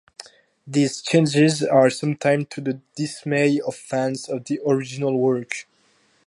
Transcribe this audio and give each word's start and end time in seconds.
These 0.65 1.03
changes 1.03 1.61
are 1.61 1.91
sometimes 1.91 2.47
to 2.49 2.61
the 2.61 2.81
dismay 2.95 3.59
of 3.59 3.75
fans 3.75 4.27
of 4.27 4.45
the 4.45 4.59
original 4.65 5.15
work. 5.19 5.67